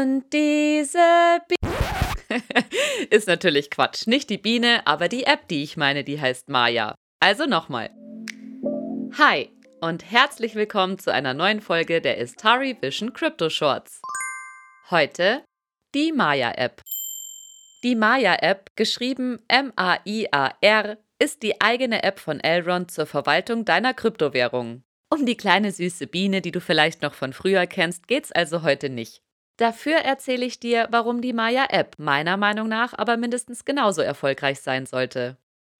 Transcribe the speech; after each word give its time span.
Und 0.00 0.32
diese 0.32 1.40
Biene. 1.46 2.42
Ist 3.10 3.26
natürlich 3.26 3.70
Quatsch. 3.70 4.06
Nicht 4.06 4.30
die 4.30 4.38
Biene, 4.38 4.86
aber 4.86 5.08
die 5.08 5.24
App, 5.24 5.48
die 5.48 5.62
ich 5.62 5.76
meine, 5.76 6.04
die 6.04 6.18
heißt 6.18 6.48
Maya. 6.48 6.94
Also 7.20 7.44
nochmal. 7.44 7.90
Hi 9.18 9.50
und 9.80 10.10
herzlich 10.10 10.54
willkommen 10.54 10.98
zu 10.98 11.12
einer 11.12 11.34
neuen 11.34 11.60
Folge 11.60 12.00
der 12.00 12.16
Istari 12.16 12.78
Vision 12.80 13.12
Crypto 13.12 13.50
Shorts. 13.50 14.00
Heute 14.90 15.44
die 15.94 16.12
Maya-App. 16.12 16.82
Die 17.82 17.94
Maya-App, 17.94 18.70
geschrieben 18.76 19.40
M-A-I-A-R, 19.48 20.96
ist 21.18 21.42
die 21.42 21.60
eigene 21.60 22.02
App 22.04 22.20
von 22.20 22.40
Elrond 22.40 22.90
zur 22.90 23.04
Verwaltung 23.04 23.66
deiner 23.66 23.92
Kryptowährungen. 23.92 24.82
Um 25.10 25.26
die 25.26 25.36
kleine 25.36 25.72
süße 25.72 26.06
Biene, 26.06 26.40
die 26.40 26.52
du 26.52 26.60
vielleicht 26.60 27.02
noch 27.02 27.12
von 27.12 27.34
früher 27.34 27.66
kennst, 27.66 28.08
geht's 28.08 28.32
also 28.32 28.62
heute 28.62 28.88
nicht. 28.88 29.20
Dafür 29.60 29.96
erzähle 29.96 30.46
ich 30.46 30.58
dir, 30.58 30.88
warum 30.90 31.20
die 31.20 31.34
Maya-App 31.34 31.98
meiner 31.98 32.38
Meinung 32.38 32.66
nach 32.66 32.94
aber 32.96 33.18
mindestens 33.18 33.66
genauso 33.66 34.00
erfolgreich 34.00 34.62
sein 34.62 34.86
sollte. 34.86 35.36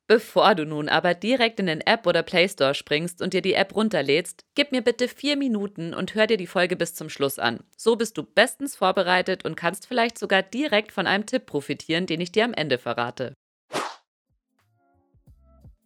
Bevor 0.07 0.55
du 0.55 0.67
nun 0.67 0.91
aber 0.91 1.15
direkt 1.15 1.59
in 1.61 1.65
den 1.65 1.81
App 1.81 2.07
oder 2.07 2.23
Play 2.23 2.47
Store 2.47 2.75
springst 2.75 3.23
und 3.23 3.33
dir 3.33 3.41
die 3.41 3.55
App 3.55 3.75
runterlädst, 3.75 4.45
gib 4.55 4.71
mir 4.71 4.83
bitte 4.83 5.09
vier 5.09 5.35
Minuten 5.39 5.95
und 5.95 6.15
hör 6.15 6.27
dir 6.27 6.37
die 6.37 6.47
Folge 6.47 6.77
bis 6.77 6.95
zum 6.95 7.09
Schluss 7.09 7.39
an. 7.39 7.61
So 7.75 7.97
bist 7.97 8.19
du 8.19 8.23
bestens 8.23 8.77
vorbereitet 8.77 9.47
und 9.47 9.57
kannst 9.57 9.87
vielleicht 9.87 10.19
sogar 10.19 10.43
direkt 10.43 10.93
von 10.93 11.07
einem 11.07 11.25
Tipp 11.25 11.47
profitieren, 11.47 12.05
den 12.05 12.21
ich 12.21 12.33
dir 12.33 12.45
am 12.45 12.53
Ende 12.53 12.77
verrate. 12.77 13.33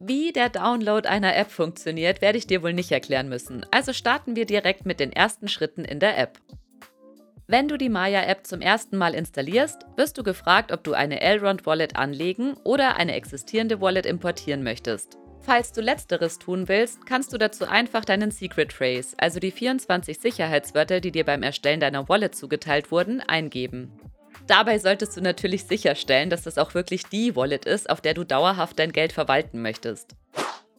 Wie 0.01 0.33
der 0.33 0.49
Download 0.49 1.09
einer 1.09 1.37
App 1.37 1.53
funktioniert, 1.53 2.21
werde 2.23 2.39
ich 2.39 2.49
dir 2.49 2.61
wohl 2.65 2.73
nicht 2.73 2.91
erklären 2.91 3.29
müssen. 3.29 3.65
Also 3.71 3.93
starten 3.93 4.35
wir 4.35 4.47
direkt 4.47 4.85
mit 4.85 4.99
den 4.99 5.13
ersten 5.13 5.47
Schritten 5.47 5.85
in 5.85 6.01
der 6.01 6.19
App. 6.19 6.41
Wenn 7.47 7.69
du 7.69 7.77
die 7.77 7.91
Maya-App 7.91 8.47
zum 8.47 8.63
ersten 8.63 8.97
Mal 8.97 9.13
installierst, 9.13 9.85
wirst 9.97 10.17
du 10.17 10.23
gefragt, 10.23 10.73
ob 10.73 10.83
du 10.83 10.95
eine 10.95 11.21
Elrond 11.21 11.67
Wallet 11.67 11.95
anlegen 11.95 12.55
oder 12.65 12.97
eine 12.97 13.15
existierende 13.15 13.83
Wallet 13.83 14.07
importieren 14.07 14.63
möchtest. 14.63 15.19
Falls 15.41 15.71
du 15.73 15.83
letzteres 15.83 16.39
tun 16.39 16.69
willst, 16.69 17.05
kannst 17.05 17.35
du 17.35 17.37
dazu 17.37 17.67
einfach 17.67 18.07
deinen 18.07 18.31
Secret 18.31 18.73
Phrase, 18.73 19.15
also 19.19 19.41
die 19.41 19.51
24 19.51 20.19
Sicherheitswörter, 20.19 21.01
die 21.01 21.13
dir 21.13 21.25
beim 21.25 21.43
Erstellen 21.43 21.81
deiner 21.81 22.09
Wallet 22.09 22.35
zugeteilt 22.35 22.91
wurden, 22.91 23.21
eingeben. 23.21 23.93
Dabei 24.47 24.79
solltest 24.79 25.15
du 25.15 25.21
natürlich 25.21 25.65
sicherstellen, 25.65 26.31
dass 26.31 26.45
das 26.45 26.57
auch 26.57 26.73
wirklich 26.73 27.05
die 27.05 27.37
Wallet 27.37 27.67
ist, 27.67 27.91
auf 27.91 28.01
der 28.01 28.15
du 28.15 28.25
dauerhaft 28.25 28.79
dein 28.79 28.93
Geld 28.93 29.13
verwalten 29.13 29.61
möchtest. 29.61 30.17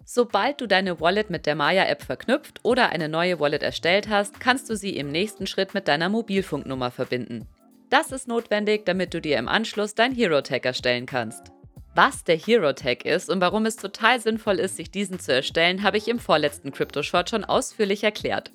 Sobald 0.08 0.62
du 0.62 0.68
deine 0.68 1.00
Wallet 1.02 1.32
mit 1.32 1.48
der 1.48 1.56
Maya-App 1.56 2.04
verknüpft 2.04 2.60
oder 2.62 2.90
eine 2.90 3.10
neue 3.10 3.40
Wallet 3.40 3.64
erstellt 3.64 4.08
hast, 4.08 4.40
kannst 4.40 4.70
du 4.70 4.76
sie 4.76 4.96
im 4.98 5.12
nächsten 5.12 5.48
Schritt 5.48 5.74
mit 5.74 5.88
deiner 5.88 6.10
Mobilfunknummer 6.10 6.92
verbinden. 6.92 7.48
Das 7.90 8.12
ist 8.12 8.28
notwendig, 8.28 8.86
damit 8.86 9.16
du 9.16 9.20
dir 9.20 9.40
im 9.40 9.48
Anschluss 9.48 9.96
dein 9.96 10.14
Hero-Tag 10.14 10.64
erstellen 10.64 11.08
kannst. 11.08 11.52
Was 11.96 12.24
der 12.24 12.38
Hero-Tag 12.38 13.04
ist 13.04 13.32
und 13.32 13.42
warum 13.42 13.66
es 13.66 13.78
total 13.78 14.20
sinnvoll 14.20 14.60
ist, 14.60 14.78
sich 14.78 14.92
diesen 14.92 15.20
zu 15.20 15.34
erstellen, 15.34 15.82
habe 15.82 15.98
ich 15.98 16.08
im 16.08 16.20
vorletzten 16.20 16.72
Crypto-Short 16.72 17.32
schon 17.32 17.44
ausführlich 17.44 18.04
erklärt. 18.04 18.52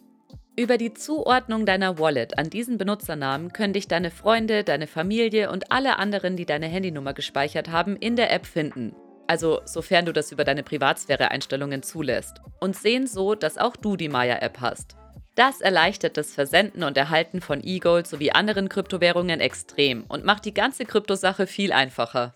Über 0.56 0.78
die 0.78 0.94
Zuordnung 0.94 1.66
deiner 1.66 1.98
Wallet 1.98 2.38
an 2.38 2.50
diesen 2.50 2.78
Benutzernamen 2.78 3.52
können 3.52 3.72
dich 3.72 3.88
deine 3.88 4.12
Freunde, 4.12 4.62
deine 4.62 4.86
Familie 4.86 5.50
und 5.50 5.72
alle 5.72 5.98
anderen, 5.98 6.36
die 6.36 6.46
deine 6.46 6.66
Handynummer 6.66 7.12
gespeichert 7.12 7.70
haben, 7.70 7.96
in 7.96 8.14
der 8.14 8.30
App 8.32 8.46
finden 8.46 8.94
also 9.30 9.60
sofern 9.64 10.06
du 10.06 10.12
das 10.12 10.32
über 10.32 10.42
deine 10.42 10.64
Privatsphäre-Einstellungen 10.64 11.84
zulässt, 11.84 12.40
und 12.58 12.74
sehen 12.74 13.06
so, 13.06 13.36
dass 13.36 13.58
auch 13.58 13.76
du 13.76 13.96
die 13.96 14.08
Maya-App 14.08 14.58
hast. 14.60 14.96
Das 15.36 15.60
erleichtert 15.60 16.16
das 16.16 16.34
Versenden 16.34 16.82
und 16.82 16.96
Erhalten 16.96 17.40
von 17.40 17.60
E-Gold 17.62 18.08
sowie 18.08 18.32
anderen 18.32 18.68
Kryptowährungen 18.68 19.38
extrem 19.38 20.02
und 20.08 20.24
macht 20.24 20.46
die 20.46 20.52
ganze 20.52 20.84
Kryptosache 20.84 21.46
viel 21.46 21.72
einfacher. 21.72 22.34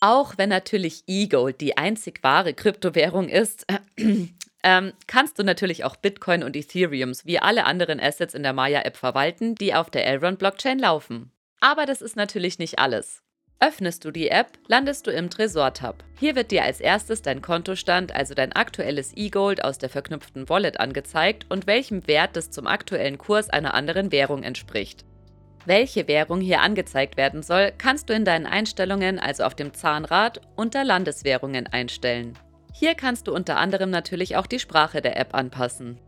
Auch 0.00 0.38
wenn 0.38 0.48
natürlich 0.48 1.04
E-Gold 1.08 1.60
die 1.60 1.76
einzig 1.76 2.20
wahre 2.22 2.54
Kryptowährung 2.54 3.28
ist, 3.28 3.66
ähm, 4.64 4.92
kannst 5.06 5.38
du 5.38 5.42
natürlich 5.42 5.84
auch 5.84 5.96
Bitcoin 5.96 6.42
und 6.42 6.56
Ethereum 6.56 7.12
sowie 7.12 7.38
alle 7.38 7.66
anderen 7.66 8.00
Assets 8.00 8.32
in 8.32 8.42
der 8.42 8.54
Maya-App 8.54 8.96
verwalten, 8.96 9.56
die 9.56 9.74
auf 9.74 9.90
der 9.90 10.06
Elrond-Blockchain 10.06 10.78
laufen. 10.78 11.32
Aber 11.60 11.84
das 11.84 12.00
ist 12.00 12.16
natürlich 12.16 12.58
nicht 12.58 12.78
alles. 12.78 13.22
Öffnest 13.62 14.04
du 14.04 14.10
die 14.10 14.28
App, 14.28 14.58
landest 14.66 15.06
du 15.06 15.12
im 15.12 15.30
Tresor-Tab. 15.30 16.02
Hier 16.18 16.34
wird 16.34 16.50
dir 16.50 16.64
als 16.64 16.80
erstes 16.80 17.22
dein 17.22 17.42
Kontostand, 17.42 18.12
also 18.12 18.34
dein 18.34 18.52
aktuelles 18.52 19.12
E-Gold 19.14 19.62
aus 19.62 19.78
der 19.78 19.88
verknüpften 19.88 20.48
Wallet 20.48 20.80
angezeigt 20.80 21.46
und 21.48 21.68
welchem 21.68 22.08
Wert 22.08 22.34
das 22.34 22.50
zum 22.50 22.66
aktuellen 22.66 23.18
Kurs 23.18 23.50
einer 23.50 23.74
anderen 23.74 24.10
Währung 24.10 24.42
entspricht. 24.42 25.04
Welche 25.64 26.08
Währung 26.08 26.40
hier 26.40 26.60
angezeigt 26.60 27.16
werden 27.16 27.44
soll, 27.44 27.70
kannst 27.78 28.10
du 28.10 28.14
in 28.14 28.24
deinen 28.24 28.46
Einstellungen, 28.46 29.20
also 29.20 29.44
auf 29.44 29.54
dem 29.54 29.72
Zahnrad, 29.72 30.40
unter 30.56 30.82
Landeswährungen 30.82 31.68
einstellen. 31.68 32.36
Hier 32.74 32.96
kannst 32.96 33.28
du 33.28 33.32
unter 33.32 33.58
anderem 33.58 33.90
natürlich 33.90 34.34
auch 34.34 34.48
die 34.48 34.58
Sprache 34.58 35.00
der 35.00 35.16
App 35.16 35.36
anpassen. 35.36 36.00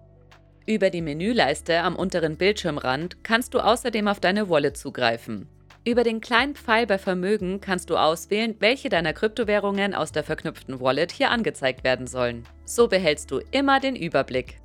Über 0.67 0.91
die 0.91 1.03
Menüleiste 1.03 1.83
am 1.83 1.95
unteren 1.95 2.37
Bildschirmrand 2.37 3.23
kannst 3.23 3.55
du 3.55 3.61
außerdem 3.61 4.09
auf 4.09 4.19
deine 4.19 4.49
Wallet 4.51 4.77
zugreifen. 4.77 5.49
Über 5.87 6.03
den 6.03 6.23
kleinen 6.23 6.55
Pfeil 6.55 6.87
bei 6.87 6.97
Vermögen 6.97 7.61
kannst 7.61 7.91
du 7.91 7.99
auswählen, 7.99 8.57
welche 8.59 8.89
deiner 8.89 9.13
Kryptowährungen 9.13 9.95
aus 9.95 10.13
der 10.13 10.25
verknüpften 10.25 10.81
Wallet 10.81 11.13
hier 11.13 11.31
angezeigt 11.31 11.85
werden 11.85 12.07
sollen. 12.07 12.45
So 12.65 12.89
behältst 12.89 13.31
du 13.31 13.41
immer 13.51 13.81
den 13.81 13.95
Überblick. 13.95 14.61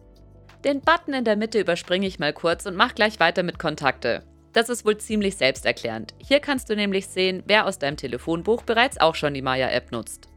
Den 0.63 0.79
Button 0.79 1.13
in 1.13 1.25
der 1.25 1.35
Mitte 1.35 1.59
überspringe 1.59 2.07
ich 2.07 2.19
mal 2.19 2.31
kurz 2.31 2.65
und 2.65 2.77
mach 2.77 2.95
gleich 2.95 3.19
weiter 3.19 3.43
mit 3.43 3.59
Kontakte. 3.59 4.23
Das 4.53 4.69
ist 4.69 4.85
wohl 4.85 4.97
ziemlich 4.97 5.35
selbsterklärend. 5.35 6.13
Hier 6.19 6.39
kannst 6.39 6.69
du 6.69 6.75
nämlich 6.75 7.07
sehen, 7.07 7.43
wer 7.45 7.65
aus 7.65 7.79
deinem 7.79 7.97
Telefonbuch 7.97 8.63
bereits 8.63 8.97
auch 8.99 9.15
schon 9.15 9.33
die 9.33 9.41
Maya-App 9.41 9.91
nutzt. 9.91 10.29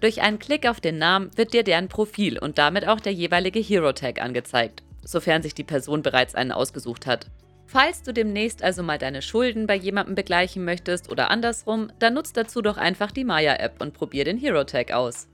Durch 0.00 0.22
einen 0.22 0.38
Klick 0.38 0.68
auf 0.68 0.80
den 0.80 0.98
Namen 0.98 1.30
wird 1.36 1.52
dir 1.52 1.64
deren 1.64 1.88
Profil 1.88 2.38
und 2.38 2.58
damit 2.58 2.86
auch 2.86 3.00
der 3.00 3.12
jeweilige 3.12 3.58
Hero-Tag 3.60 4.22
angezeigt, 4.22 4.84
sofern 5.04 5.42
sich 5.42 5.54
die 5.54 5.64
Person 5.64 6.02
bereits 6.02 6.36
einen 6.36 6.52
ausgesucht 6.52 7.06
hat. 7.06 7.26
Falls 7.66 8.02
du 8.02 8.12
demnächst 8.12 8.62
also 8.62 8.82
mal 8.82 8.98
deine 8.98 9.22
Schulden 9.22 9.66
bei 9.66 9.74
jemandem 9.74 10.14
begleichen 10.14 10.64
möchtest 10.64 11.10
oder 11.10 11.30
andersrum, 11.30 11.90
dann 11.98 12.14
nutzt 12.14 12.36
dazu 12.36 12.60
doch 12.60 12.76
einfach 12.76 13.10
die 13.10 13.24
Maya-App 13.24 13.80
und 13.80 13.94
probier 13.94 14.24
den 14.24 14.36
Hero-Tag 14.38 14.92
aus. 14.92 15.28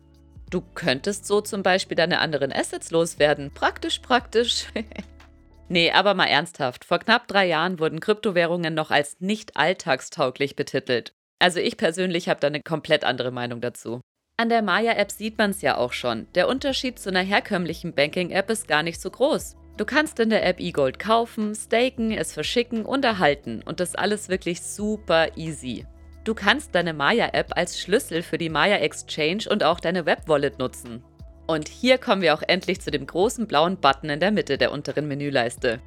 Du 0.50 0.62
könntest 0.75 1.27
so 1.27 1.41
zum 1.41 1.62
Beispiel 1.62 1.97
deine 1.97 2.21
anderen 2.21 2.53
Assets 2.53 2.91
loswerden. 2.91 3.50
Praktisch, 3.53 3.99
praktisch. 3.99 4.67
nee, 5.69 5.91
aber 5.91 6.15
mal 6.15 6.27
ernsthaft. 6.27 6.84
Vor 6.84 7.00
knapp 7.00 7.28
drei 7.28 7.47
Jahren 7.47 7.78
wurden 7.78 8.00
Kryptowährungen 8.00 8.72
noch 8.72 8.91
als 8.91 9.17
nicht 9.21 9.56
alltagstauglich 9.56 10.56
betitelt. 10.56 11.12
Also 11.38 11.61
ich 11.61 11.77
persönlich 11.77 12.28
habe 12.28 12.41
da 12.41 12.47
eine 12.47 12.62
komplett 12.62 13.05
andere 13.05 13.31
Meinung 13.31 13.61
dazu. 13.61 14.00
An 14.38 14.49
der 14.49 14.62
Maya-App 14.62 15.11
sieht 15.11 15.37
man 15.37 15.50
es 15.50 15.62
ja 15.62 15.77
auch 15.77 15.93
schon. 15.93 16.28
Der 16.34 16.49
Unterschied 16.49 16.99
zu 16.99 17.11
einer 17.11 17.22
herkömmlichen 17.22 17.93
Banking-App 17.93 18.49
ist 18.50 18.69
gar 18.69 18.83
nicht 18.83 19.00
so 19.00 19.11
groß. 19.11 19.56
Du 19.78 19.84
kannst 19.84 20.19
in 20.19 20.31
der 20.31 20.44
App 20.44 20.59
eGold 20.59 20.99
kaufen, 20.99 21.55
staken, 21.55 22.11
es 22.11 22.33
verschicken 22.33 22.84
und 22.84 23.05
erhalten 23.05 23.62
und 23.65 23.78
das 23.78 23.94
alles 23.94 24.28
wirklich 24.28 24.61
super 24.61 25.37
easy. 25.37 25.87
Du 26.25 26.34
kannst 26.34 26.75
deine 26.75 26.93
Maya-App 26.93 27.53
als 27.56 27.81
Schlüssel 27.81 28.25
für 28.25 28.38
die 28.38 28.49
Maya 28.49 28.78
Exchange 28.78 29.44
und 29.49 29.62
auch 29.62 29.78
deine 29.78 30.05
Web-Wallet 30.05 30.59
nutzen. 30.59 31.05
Und 31.47 31.69
hier 31.69 31.97
kommen 31.99 32.22
wir 32.22 32.34
auch 32.34 32.43
endlich 32.44 32.81
zu 32.81 32.91
dem 32.91 33.06
großen 33.06 33.47
blauen 33.47 33.77
Button 33.77 34.11
in 34.11 34.19
der 34.19 34.33
Mitte 34.33 34.59
der 34.59 34.72
unteren 34.72 35.06
Menüleiste. 35.06 35.78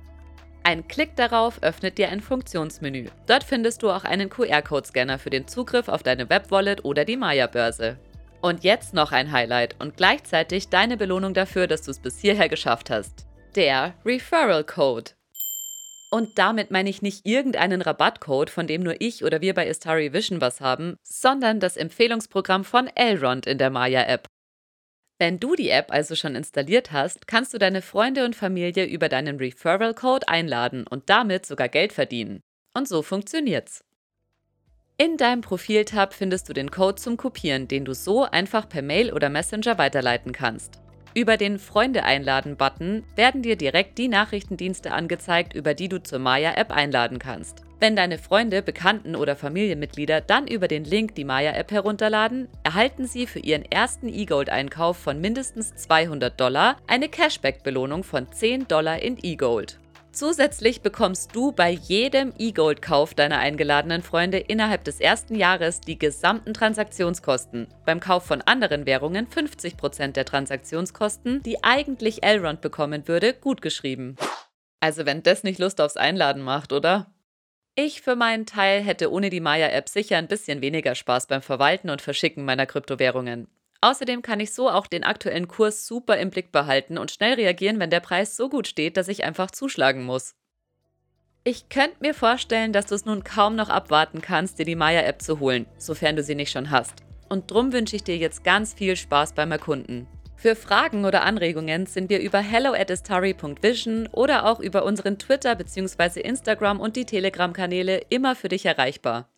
Ein 0.63 0.87
Klick 0.87 1.17
darauf 1.17 1.61
öffnet 1.61 1.97
dir 1.97 2.07
ein 2.11 2.21
Funktionsmenü. 2.21 3.07
Dort 3.27 3.43
findest 3.43 3.83
du 3.83 3.91
auch 3.91 4.05
einen 4.05 4.29
QR-Code-Scanner 4.29 5.19
für 5.19 5.31
den 5.31 5.49
Zugriff 5.49 5.89
auf 5.89 6.01
deine 6.01 6.29
Web-Wallet 6.29 6.85
oder 6.85 7.03
die 7.03 7.17
Maya-Börse. 7.17 7.97
Und 8.39 8.63
jetzt 8.63 8.93
noch 8.93 9.11
ein 9.11 9.33
Highlight 9.33 9.75
und 9.79 9.97
gleichzeitig 9.97 10.69
deine 10.69 10.95
Belohnung 10.95 11.33
dafür, 11.33 11.67
dass 11.67 11.81
du 11.81 11.91
es 11.91 11.99
bis 11.99 12.19
hierher 12.19 12.47
geschafft 12.47 12.89
hast 12.89 13.27
der 13.55 13.95
Referral 14.05 14.63
Code. 14.63 15.11
Und 16.09 16.37
damit 16.37 16.71
meine 16.71 16.89
ich 16.89 17.01
nicht 17.01 17.25
irgendeinen 17.25 17.81
Rabattcode, 17.81 18.49
von 18.49 18.67
dem 18.67 18.81
nur 18.81 18.99
ich 18.99 19.23
oder 19.23 19.41
wir 19.41 19.53
bei 19.53 19.67
Istari 19.67 20.13
Vision 20.13 20.41
was 20.41 20.59
haben, 20.59 20.97
sondern 21.03 21.59
das 21.59 21.77
Empfehlungsprogramm 21.77 22.65
von 22.65 22.87
Elrond 22.95 23.45
in 23.45 23.57
der 23.57 23.69
Maya-App. 23.69 24.27
Wenn 25.19 25.39
du 25.39 25.55
die 25.55 25.69
App 25.69 25.91
also 25.91 26.15
schon 26.15 26.35
installiert 26.35 26.91
hast, 26.91 27.27
kannst 27.27 27.53
du 27.53 27.59
deine 27.59 27.81
Freunde 27.81 28.25
und 28.25 28.35
Familie 28.35 28.85
über 28.85 29.07
deinen 29.07 29.37
Referral 29.37 29.93
Code 29.93 30.27
einladen 30.27 30.85
und 30.87 31.09
damit 31.09 31.45
sogar 31.45 31.69
Geld 31.69 31.93
verdienen. 31.93 32.41
Und 32.73 32.87
so 32.87 33.01
funktioniert's. 33.01 33.83
In 34.97 35.17
deinem 35.17 35.41
Profiltab 35.41 36.13
findest 36.13 36.49
du 36.49 36.53
den 36.53 36.71
Code 36.71 36.95
zum 36.95 37.17
Kopieren, 37.17 37.67
den 37.67 37.85
du 37.85 37.93
so 37.93 38.23
einfach 38.23 38.67
per 38.67 38.81
Mail 38.81 39.13
oder 39.13 39.29
Messenger 39.29 39.77
weiterleiten 39.77 40.31
kannst. 40.31 40.79
Über 41.13 41.35
den 41.35 41.59
Freunde 41.59 42.03
einladen-Button 42.03 43.03
werden 43.17 43.41
dir 43.41 43.57
direkt 43.57 43.97
die 43.97 44.07
Nachrichtendienste 44.07 44.93
angezeigt, 44.93 45.53
über 45.53 45.73
die 45.73 45.89
du 45.89 46.01
zur 46.01 46.19
Maya-App 46.19 46.71
einladen 46.71 47.19
kannst. 47.19 47.63
Wenn 47.81 47.97
deine 47.97 48.17
Freunde, 48.17 48.61
Bekannten 48.61 49.17
oder 49.17 49.35
Familienmitglieder 49.35 50.21
dann 50.21 50.47
über 50.47 50.69
den 50.69 50.85
Link 50.85 51.15
die 51.15 51.25
Maya-App 51.25 51.71
herunterladen, 51.71 52.47
erhalten 52.63 53.07
sie 53.07 53.27
für 53.27 53.39
ihren 53.39 53.65
ersten 53.65 54.07
E-Gold-Einkauf 54.07 54.97
von 54.97 55.19
mindestens 55.19 55.75
200 55.75 56.39
Dollar 56.39 56.77
eine 56.87 57.09
Cashback-Belohnung 57.09 58.05
von 58.05 58.31
10 58.31 58.69
Dollar 58.69 58.99
in 59.01 59.17
E-Gold. 59.21 59.80
Zusätzlich 60.13 60.81
bekommst 60.81 61.33
du 61.33 61.53
bei 61.53 61.69
jedem 61.69 62.33
E-Gold-Kauf 62.37 63.13
deiner 63.13 63.39
eingeladenen 63.39 64.01
Freunde 64.01 64.39
innerhalb 64.39 64.83
des 64.83 64.99
ersten 64.99 65.35
Jahres 65.35 65.79
die 65.79 65.97
gesamten 65.97 66.53
Transaktionskosten. 66.53 67.67
Beim 67.85 68.01
Kauf 68.01 68.25
von 68.25 68.41
anderen 68.41 68.85
Währungen 68.85 69.27
50% 69.27 70.11
der 70.11 70.25
Transaktionskosten, 70.25 71.41
die 71.43 71.63
eigentlich 71.63 72.23
Elrond 72.23 72.59
bekommen 72.59 73.07
würde, 73.07 73.33
gutgeschrieben. 73.33 74.17
Also 74.81 75.05
wenn 75.05 75.23
das 75.23 75.43
nicht 75.43 75.59
Lust 75.59 75.79
aufs 75.79 75.95
Einladen 75.95 76.41
macht, 76.41 76.73
oder? 76.73 77.13
Ich 77.75 78.01
für 78.01 78.17
meinen 78.17 78.45
Teil 78.45 78.81
hätte 78.81 79.11
ohne 79.11 79.29
die 79.29 79.39
Maya-App 79.39 79.87
sicher 79.87 80.17
ein 80.17 80.27
bisschen 80.27 80.61
weniger 80.61 80.93
Spaß 80.93 81.27
beim 81.27 81.41
Verwalten 81.41 81.89
und 81.89 82.01
Verschicken 82.01 82.43
meiner 82.43 82.65
Kryptowährungen. 82.65 83.47
Außerdem 83.81 84.21
kann 84.21 84.39
ich 84.39 84.53
so 84.53 84.69
auch 84.69 84.85
den 84.85 85.03
aktuellen 85.03 85.47
Kurs 85.47 85.87
super 85.87 86.17
im 86.17 86.29
Blick 86.29 86.51
behalten 86.51 86.99
und 86.99 87.09
schnell 87.09 87.33
reagieren, 87.33 87.79
wenn 87.79 87.89
der 87.89 87.99
Preis 87.99 88.37
so 88.37 88.47
gut 88.47 88.67
steht, 88.67 88.95
dass 88.95 89.07
ich 89.07 89.23
einfach 89.23 89.49
zuschlagen 89.49 90.03
muss. 90.03 90.35
Ich 91.43 91.69
könnte 91.69 91.97
mir 92.01 92.13
vorstellen, 92.13 92.71
dass 92.71 92.85
du 92.85 92.93
es 92.93 93.05
nun 93.05 93.23
kaum 93.23 93.55
noch 93.55 93.69
abwarten 93.69 94.21
kannst, 94.21 94.59
dir 94.59 94.65
die 94.65 94.75
Maya-App 94.75 95.23
zu 95.23 95.39
holen, 95.39 95.65
sofern 95.79 96.15
du 96.15 96.21
sie 96.21 96.35
nicht 96.35 96.51
schon 96.51 96.69
hast. 96.69 96.93
Und 97.29 97.49
drum 97.49 97.73
wünsche 97.73 97.95
ich 97.95 98.03
dir 98.03 98.17
jetzt 98.17 98.43
ganz 98.43 98.75
viel 98.75 98.95
Spaß 98.95 99.33
beim 99.33 99.51
Erkunden. 99.51 100.05
Für 100.35 100.55
Fragen 100.55 101.05
oder 101.05 101.23
Anregungen 101.23 101.87
sind 101.87 102.11
wir 102.11 102.19
über 102.19 102.39
hello 102.39 102.73
oder 104.11 104.45
auch 104.45 104.59
über 104.59 104.85
unseren 104.85 105.17
Twitter- 105.17 105.55
bzw. 105.55 106.19
Instagram- 106.21 106.79
und 106.79 106.95
die 106.95 107.05
Telegram-Kanäle 107.05 108.01
immer 108.09 108.35
für 108.35 108.49
dich 108.49 108.67
erreichbar. 108.67 109.30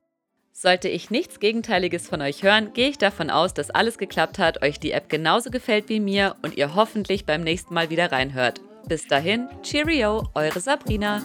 Sollte 0.56 0.88
ich 0.88 1.10
nichts 1.10 1.40
Gegenteiliges 1.40 2.08
von 2.08 2.22
euch 2.22 2.44
hören, 2.44 2.74
gehe 2.74 2.88
ich 2.90 3.00
davon 3.00 3.32
aus, 3.32 3.56
dass 3.56 3.72
alles 3.72 3.98
geklappt 3.98 4.38
hat, 4.38 4.62
euch 4.62 4.80
die 4.80 4.92
App 4.92 5.10
genauso 5.10 5.50
gefällt 5.50 5.90
wie 5.90 6.00
mir 6.00 6.36
und 6.44 6.56
ihr 6.56 6.76
hoffentlich 6.76 7.26
beim 7.26 7.42
nächsten 7.42 7.74
Mal 7.74 7.90
wieder 7.90 8.12
reinhört. 8.12 8.62
Bis 8.88 9.08
dahin, 9.08 9.50
Cheerio, 9.64 10.30
eure 10.36 10.60
Sabrina. 10.60 11.24